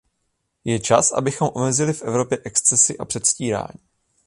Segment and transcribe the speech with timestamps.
[0.63, 3.79] Je čas, abychom omezili v Evropě excesy a předstírání.